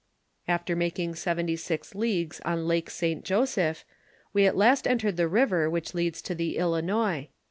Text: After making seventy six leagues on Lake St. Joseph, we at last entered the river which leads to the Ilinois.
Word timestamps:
After 0.47 0.75
making 0.75 1.13
seventy 1.13 1.55
six 1.55 1.93
leagues 1.93 2.41
on 2.43 2.67
Lake 2.67 2.89
St. 2.89 3.23
Joseph, 3.23 3.85
we 4.33 4.47
at 4.47 4.57
last 4.57 4.87
entered 4.87 5.15
the 5.15 5.27
river 5.27 5.69
which 5.69 5.93
leads 5.93 6.23
to 6.23 6.33
the 6.33 6.57
Ilinois. 6.57 7.27